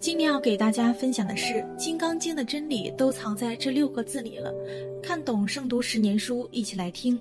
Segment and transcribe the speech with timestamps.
[0.00, 4.54] 今天要给大家分享的是《金刚经》的真理都藏在这六个字里了。
[5.02, 7.18] 看懂胜读十年书，一起来听。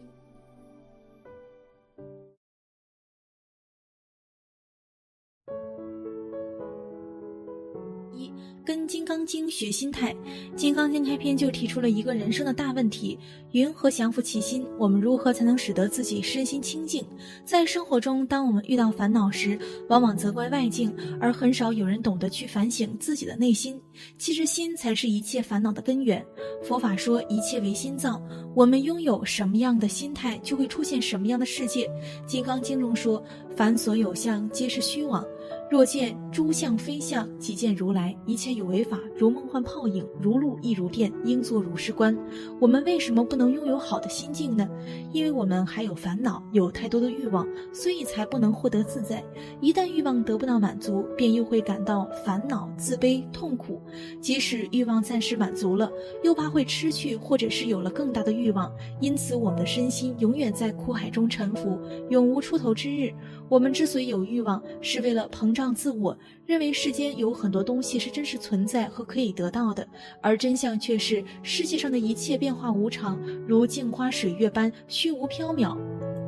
[9.28, 10.14] 经》学心态，
[10.56, 13.20] 《金刚经》开篇就提出了一个人生的大问题：
[13.52, 14.66] 云何降伏其心？
[14.80, 17.06] 我们如何才能使得自己身心清净？
[17.44, 19.60] 在生活中，当我们遇到烦恼时，
[19.90, 23.80] 往往责怪外境，而很少有人懂得去反省自己的内心。
[24.18, 26.26] 其实，心才是一切烦恼的根源。
[26.64, 28.22] 佛法说，一切为心造。
[28.56, 31.88] 我们拥有什么样的心态，就会出现什么样的世界。
[32.26, 33.24] 《金刚经》中说
[33.56, 35.24] ：“凡所有相，皆是虚妄。”
[35.70, 38.18] 若见诸相非相，即见如来。
[38.26, 42.18] 一切有为法，如梦幻泡影，如露亦如电，应作如是观。
[42.60, 44.68] 我们为什么不能拥有好的心境呢？
[45.12, 49.24] 因为我们还有烦恼，有太多的欲望，所以才不能获得自在。
[49.60, 53.82] 一旦欲望得不到满足，便又会感到烦恼、自卑、痛苦。
[54.22, 55.92] 即使欲望暂时满足了，
[56.24, 58.72] 又怕会失去，或者是有了更大的欲望。
[59.02, 61.78] 因此，我们的身心永远在苦海中沉浮，
[62.10, 63.14] 永无出头之日。
[63.50, 69.88] 我们之所以有欲望，是为了膨胀自我，认为世间有很多东西是真实存在和可以得到的，
[70.20, 75.78] 而真相却是世界上的一切变化无常，如镜花水月般虚无缥缈。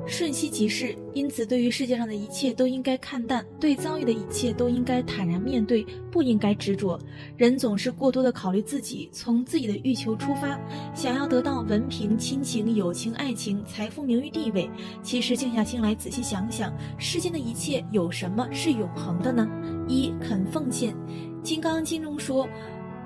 [0.08, 7.00] 瞬息即逝，因此对于世界上的一切都应该看淡，对遭遇的一切都应该坦然面对，不应该执着。
[7.38, 10.60] 人总是过多的考虑自己，从自己的欲求出发，
[10.96, 14.70] 想要得到文凭、亲情、友情、爱情、财富、名誉、地位。
[15.04, 19.48] 其实静下心来仔细想想，世间的一切有什么是永恒的呢？
[19.88, 20.94] 一肯奉献，
[21.44, 22.48] 《金刚经》中说。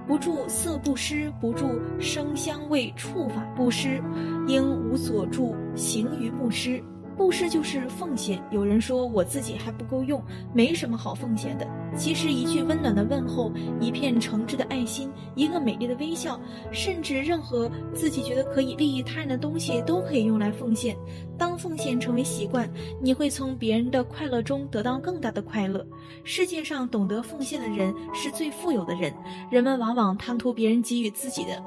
[0.08, 4.02] 不住色不施，不住声香味触法不施，
[4.48, 6.84] 应无所住行于不施。
[7.16, 8.42] 布施就是奉献。
[8.52, 10.22] 有人说我自己还不够用，
[10.54, 11.68] 没什么好奉献的。
[11.96, 16.40] 其实一句温暖的问候，一片诚挚的爱心，一个美丽的微笑，
[16.72, 20.96] 甚至任何自己觉得可以利益他人的东西，都可以用来奉献。
[21.38, 22.70] 当奉献成为习惯，
[23.02, 25.86] 你会从别人的快乐中得到更大的快乐。
[26.24, 29.14] 世界上懂得奉献的人是最富有的人。
[29.52, 31.64] 人们往往贪图别人给予自己的。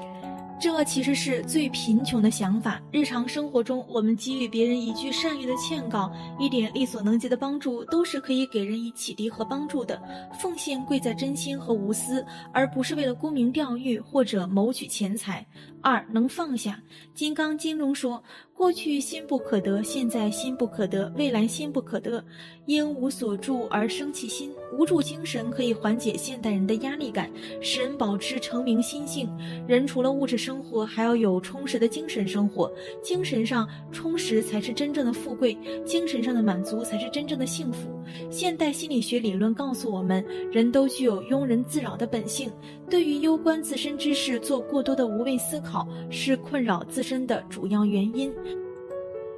[0.59, 2.81] 这其实是最贫穷的想法。
[2.91, 10.01] 日常生活中，我们给予别人一句善意的劝告，一点力所能及的帮助，都是可以给人以启迪和帮助的。
[10.39, 15.45] 奉献贵在真心和无私，而不是为了沽名钓誉或者谋取钱财。
[15.81, 16.81] 二能放下，
[17.17, 18.21] 《金刚经》中说。
[18.57, 22.23] 过去心不可得，现在心不可得，未来心不可得，
[22.65, 24.51] 应无所住而生其心。
[24.75, 27.29] 无助精神可以缓解现代人的压力感，
[27.61, 29.29] 使人保持澄明心性。
[29.67, 32.71] 人除了物质生活，还要有充实的精神生活。
[33.03, 37.96] 精神上充实才是真正的富贵，精神上的满足才是真正的幸福。
[38.29, 42.51] 现代心理学理论告诉我们，人都具有庸人自扰的本性，
[42.89, 48.33] 对于攸关自身之事做过多的无谓思考，是困扰自身的主要原因。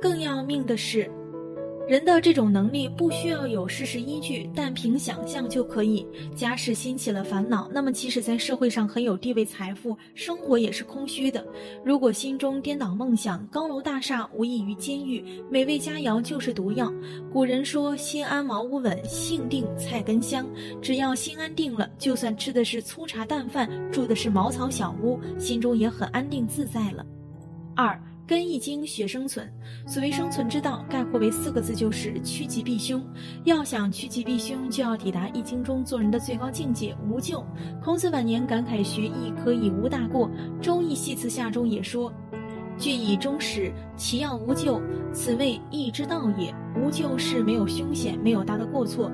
[0.01, 1.11] 更要命的是，
[1.89, 6.05] 人的这种能力不需要有事实依据，但凭想象就可以。
[6.35, 11.43] 假使兴起了烦恼，那么即使在社会上很有地位、财富，生活也是空虚的。
[11.83, 16.93] 如果心中颠倒梦想，高楼大厦无异于监狱，美味佳肴就是毒药。
[17.33, 20.45] 古人说：“心安茅屋稳，性定菜根香。”
[20.83, 27.03] 只要心安定了，就算吃的是粗茶淡饭，住的是茅草小屋，心中也很安定自在了。
[27.75, 27.99] 二。
[28.29, 29.51] 跟易经学生存，
[29.87, 33.03] 所谓生存之道，概括为四个字，就是趋吉避凶。
[33.45, 37.43] 要想趋吉避凶，就要抵达易经中做人的最高境界——无咎。
[37.83, 40.29] 孔子晚年感慨学易可以无大过，
[40.61, 42.13] 《周易系辞下》中也说
[42.77, 44.79] ：“据以终始，其要无咎，
[45.11, 49.11] 此谓易之道也。”无咎是没有凶险，没有大的过错。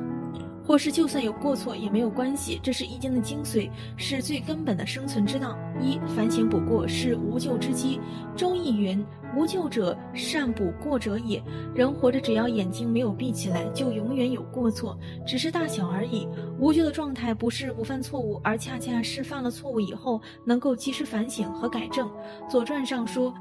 [0.66, 5.58] 或是就算有过错也没有关系，这是易经的精髓，是最根本的生存之道。
[5.80, 8.00] 一反省补过是无咎之基。
[8.36, 9.06] 周易云
[9.38, 11.42] ：“无咎者，善补过者也。”
[11.76, 16.28] 人活着，只要眼睛没有闭起来，就永远有过错，只是大小而已。
[16.58, 22.10] 无咎的状态不是不犯错误，而恰恰是犯了错误以后能够及时反省和改正。
[22.50, 23.34] 左传上说。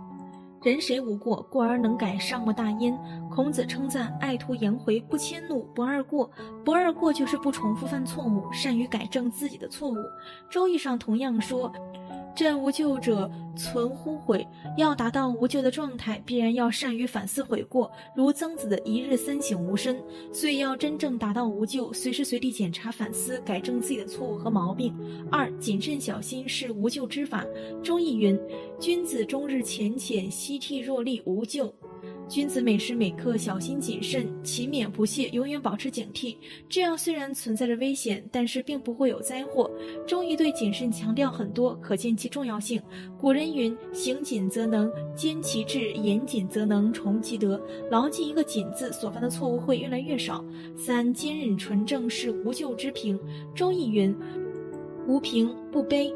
[0.64, 1.42] 人谁无过？
[1.50, 2.98] 过而能改，善莫大焉。
[3.30, 6.30] 孔子称赞爱徒颜回，不迁怒，不贰过。
[6.64, 9.96] 不贰过就是不重复犯错误，善于改正自己的错误。
[10.48, 11.70] 周易上同样说。
[12.34, 14.46] 朕无咎者，存乎悔。
[14.76, 20.02] 要达到无咎的状态，必然要善于反思悔过，如曾子的一日三省吾身。
[20.32, 24.92] 所以要真正达到无咎，随时随地检查、反思、改正自己的错误和毛病。
[25.30, 27.46] 二、谨慎小心是无咎之法。
[27.82, 28.38] 周易云：
[28.80, 31.72] 君子终日浅浅，夕惕若厉，无咎。
[32.26, 36.36] 君子每时每刻小心谨慎，勤勉不懈，永远保持警惕。
[36.68, 39.70] 这样虽然存在着危险，但是并不会有灾祸。
[40.06, 42.80] 周易对谨慎强调很多，可见其重要性。
[43.20, 47.60] 古人云：“行谨则能坚其志，严谨则能崇其德。”
[47.90, 50.44] 牢记一个“谨”字，所犯的错误会越来越少。
[50.76, 53.20] 三、坚忍纯正是无咎之平。
[53.54, 54.16] 周易云
[55.06, 56.12] ：“无平不卑，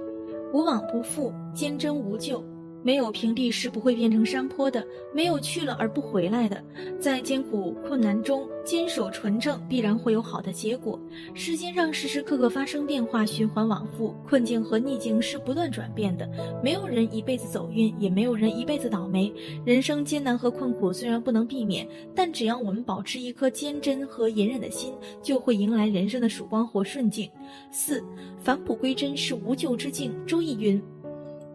[0.53, 2.43] 无往不复，坚贞无咎。”
[2.83, 6.63] 没有平地是不会变成山坡的，没有去了而不回来的。
[6.99, 10.99] 在艰苦困难中坚守纯正，必然会有好的结果。
[11.35, 16.29] 世间上时时刻刻发生变化，循环往复，困境和逆境是不断转变的。
[16.63, 19.33] 没有人一辈子走运，也没有人一辈子倒霉。
[19.65, 24.93] 人生艰难和困苦虽然不能避免，但只要我们保持一颗坚贞和隐忍的心，
[25.23, 27.31] 就会迎来人生的曙光或顺境。
[27.71, 28.03] 四，
[28.41, 30.15] 返璞归真是无咎之境。
[30.27, 30.81] 周易云。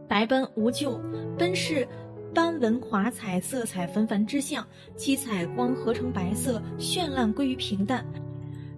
[0.07, 0.99] 白奔无咎，
[1.37, 1.87] 奔是
[2.33, 4.65] 斑纹华彩、色彩纷繁之象，
[4.95, 8.05] 七彩光合成白色，绚烂归于平淡。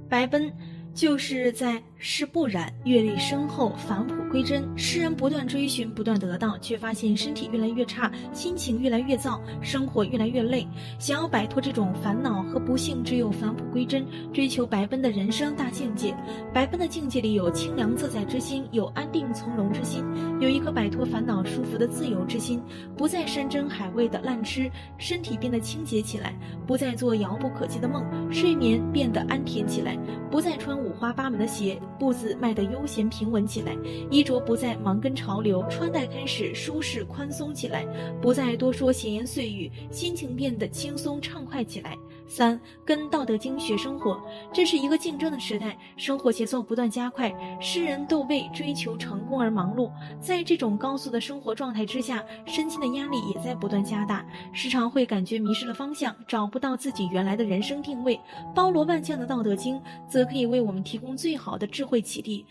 [0.10, 0.52] 白奔
[0.94, 1.82] 就是在。
[2.08, 4.64] 是不染，阅历深厚，返璞归真。
[4.78, 10.68] 诗人不断追寻，不断得到，却发现身体越来越差，心情越来越燥，生活越来越累。
[11.00, 16.16] 想要摆脱这种烦恼和不幸，只有返璞归真，追求白奔的人生大境界。
[16.54, 20.04] 白奔的境界里有清凉自在之心，有安定从容之心，
[20.40, 22.62] 有一颗摆脱烦恼束缚的自由之心。
[22.96, 24.70] 不再山珍海味的滥吃，
[25.00, 26.30] 身体变得清洁起来；
[26.68, 29.98] 不再做遥不可及的梦，睡眠变得安恬起来；
[30.30, 31.82] 不再穿五花八门的鞋。
[31.98, 33.76] 步子迈得悠闲平稳起来，
[34.10, 37.86] 衣着不再忙跟潮流，穿戴开始舒适宽松起来，
[38.22, 41.98] 不再多说闲言碎语，心情变得轻松畅快起来。
[42.28, 44.20] 三，跟《道德经》学生活，
[44.52, 49.92] 这是一个竞争的时代，生活节奏不断加快，世人都为追求成功而忙碌。
[50.20, 58.20] 在这种高速的生活状态之下，身心的压力也在不断加大，时常会感觉迷失了方向，找不到自己原来的人生定位。
[58.54, 59.76] 包罗万象的《道德经》
[60.10, 62.46] 则可以为我们提供最好的智慧启迪。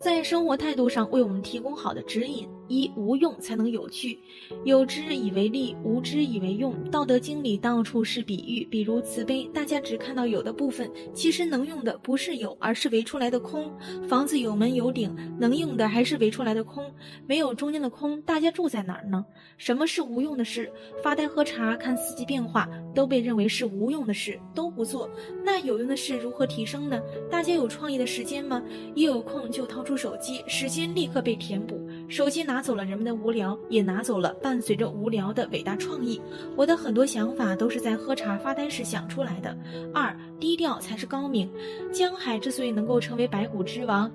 [0.00, 2.48] 在生活态度上为我们提供好的指引。
[2.68, 4.16] 一无用才能有趣，
[4.64, 6.72] 有之以为利，无之以为用。
[6.88, 13.76] 道德经里到处是比喻，比如慈悲，大家只看到有的部分，其实能用的不是有，而是围出来的空。
[14.08, 16.88] 房子有门有顶，能用的还是围出来的空，
[17.26, 19.26] 没有中间的空，大家住在哪儿呢？
[19.58, 20.72] 什么是无用的事？
[21.02, 25.10] 发呆喝茶，看四季变化，都被认为是无用的事，都不做。
[25.44, 27.02] 那有用的事如何提升呢？
[27.28, 28.62] 大家有创意的时间吗？
[28.94, 31.80] 一有空就掏出手机，时间立刻被填补。
[32.08, 36.20] 手机拿走了人们的无聊，也拿走了伴随着无聊的伟大创意。
[36.56, 39.56] 我的很多想法都是在喝茶发呆时想出来的。
[39.94, 41.50] 二，低调才是高明。
[41.92, 44.10] 江海之所以能够成为白骨之王，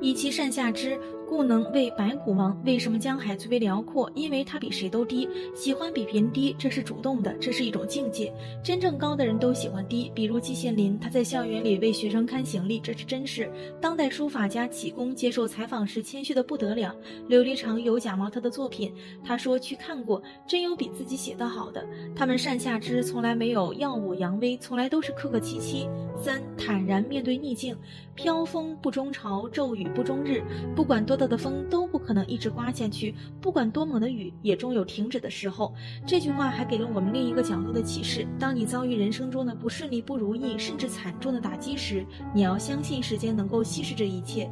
[0.00, 0.98] 以其善下之。
[1.28, 2.58] 故能为白骨王。
[2.64, 4.10] 为什么江海最为辽阔？
[4.14, 5.28] 因为他比谁都低。
[5.54, 8.32] 喜欢比别人低，这是主动的，这是一种境界。
[8.62, 10.10] 真正高的人都喜欢低。
[10.14, 13.50] 比如季羡林，他在校园里为学生看行李，这是真事。
[13.80, 16.94] 当代书法家启功接受采访时谦虚的不得了。
[17.28, 21.84] 琉璃厂有假冒他的作品，他说去看过，真有比自己写的好的。
[22.14, 25.88] 他们善下之，从来没有耀武扬威，从来都是客客气气。
[26.22, 27.76] 三，坦然面对逆境，
[28.14, 30.40] 飘风不终朝，骤雨不终日，
[30.76, 31.15] 不管多。
[31.16, 35.74] 到的风都不可能一直刮下去，不管多猛的雨，也终有停止的时候。
[36.06, 42.04] 这句话还给了我们另一个角度的启示：当你遭遇人生中的不顺利、不如意，甚至惨重的打击时，
[42.34, 44.50] 你要相信时间能够稀释这一切。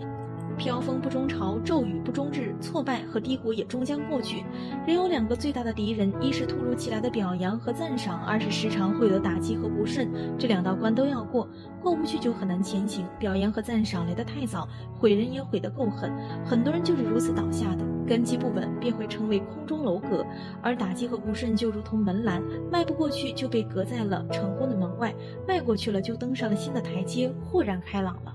[0.57, 4.45] 飘风不终朝，骤雨不终日，挫败和低谷也终将过去。
[4.87, 10.09] 人有两个最大的敌人，一是突如其来的表扬和赞赏，二是时常会有打击和不顺。
[10.39, 11.49] 这两道关都要过，
[11.83, 13.05] 过不去就很难前行。
[13.19, 14.69] 表扬和赞赏来得太早，
[14.99, 16.13] 毁人也毁得够狠。
[16.45, 20.25] 很多人就是如此倒下的，根基不稳便会成为空中楼阁；
[20.63, 25.15] 而打击和不顺就如同门栏，迈不过去就被隔在了成功的门外，
[25.47, 28.35] 迈过去了就登上了新的台阶，豁然开朗了。